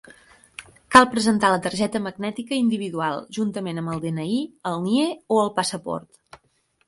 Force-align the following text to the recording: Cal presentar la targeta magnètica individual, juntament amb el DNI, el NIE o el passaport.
Cal 0.93 1.03
presentar 1.09 1.49
la 1.55 1.59
targeta 1.65 2.01
magnètica 2.05 2.55
individual, 2.61 3.21
juntament 3.39 3.81
amb 3.81 3.93
el 3.95 4.01
DNI, 4.07 4.39
el 4.71 4.79
NIE 4.87 5.05
o 5.35 5.37
el 5.45 5.53
passaport. 5.61 6.43